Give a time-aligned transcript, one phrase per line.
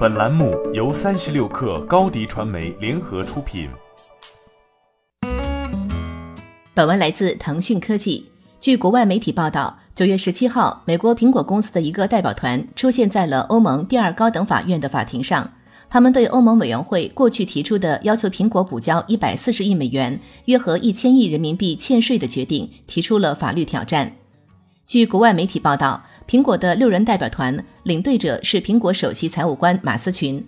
[0.00, 3.68] 本栏目由三十六氪高低传媒联合出品。
[6.72, 8.24] 本文来自腾讯科技。
[8.58, 15.52] 据国外媒体报道，九月十七号，美国苹果公司的一个代表团出现在了欧盟第二高等法院的法庭上。
[15.90, 24.10] 他们对欧盟委员会过去提出的要求苹果补交一百四十亿美元（约合一千亿人民币）欠税的决定提出了法律挑战。
[24.86, 26.02] 据国外媒体报道。
[26.30, 30.40] 苹果的六人代表团领队者是苹果首席财务官马斯群。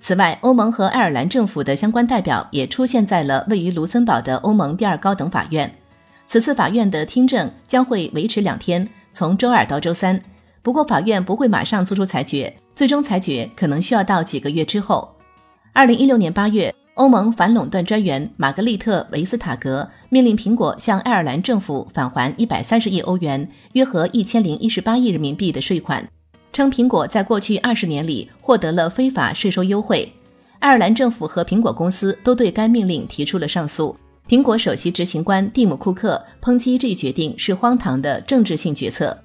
[0.00, 5.72] 此外，欧盟和爱尔兰政府的相关代表也出现在了位于卢森堡的欧盟第二高等法院。
[6.26, 10.20] 此次法院的听证将会维持两天，从周二到周三。
[10.62, 15.14] 不过，法院不会马上做出裁决，最终裁决可能需要到几个月之后。
[15.72, 16.74] 二零一六年八月。
[17.00, 26.06] 欧盟反垄断专员玛格丽特·维斯塔格命令苹果向爱尔兰政府返还一百三十亿欧元（约合一千零一十八亿人民币）的税款，
[26.52, 30.12] 称苹果在过去二十年里获得了非法税收优惠。
[30.58, 33.96] 爱尔兰政府和苹果公司都对该命令提出了上诉。
[34.28, 39.16] 苹果首席执行官蒂姆·库克抨击这一决定是荒唐的政治性决策。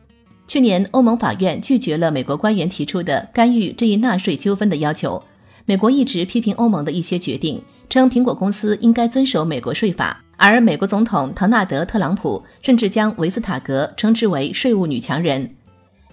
[0.48, 5.22] 去年，欧盟法院拒绝了美国官员提出的干预这一纳税纠纷的要求。
[5.68, 15.50] 美国一直批评欧盟的一些决定，称苹果公司应该遵守美国税法，而美国总统唐纳德·特朗普甚至将维斯塔格称之为“税务女强人”。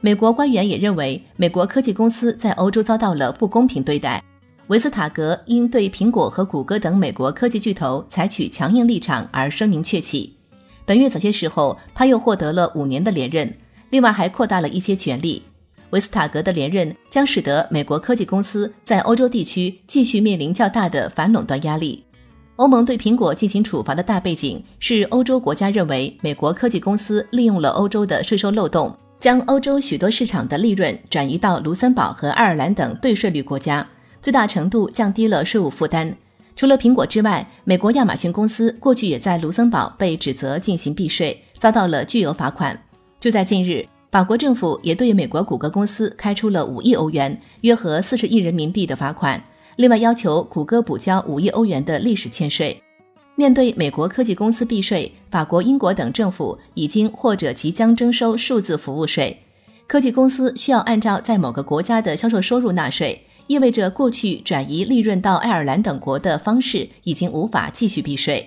[0.00, 4.24] 美国官员也认为，美国科技公司在欧洲遭到了不公平对待，
[4.68, 10.34] 维斯塔格因对苹果和谷歌等美国科技巨头采取强硬立场而声名鹊起。
[10.86, 13.54] 本月早些时候，他又获得了五年的连任，
[13.90, 15.42] 另外还扩大了一些权利。
[15.92, 22.02] 维斯塔格的连任将使得美国科技公司在欧洲地区继续面临较大的反垄断压力。
[22.56, 33.86] 欧盟对苹果进行处罚的大背景是，欧洲国家认为美国科技公司利用了欧洲的税收漏洞，将欧洲许多市场的利润转移到卢森堡和爱尔兰等低税率国家，
[34.20, 36.14] 最大程度降低了税务负担。
[36.54, 42.78] 除了苹果之外，美国亚马逊公司过去也在卢森堡被指责进行避税，遭到了巨额罚款。
[43.18, 43.86] 就在近日。
[44.12, 49.42] 法国政府也对美国谷歌公司开出了五亿欧元（约合四十亿人民币）的罚款，
[49.76, 52.78] 另外要求谷歌补交五亿欧元的历史欠税。
[53.36, 59.34] 面对美国科技公司避税，法国、英国等政府已经或者即将征收数字服务税。
[59.86, 68.46] 科技公司需要按照在某个国家的销售收入纳税，意味着过去转移利润到爱尔兰等国的方式已经无法继续避税。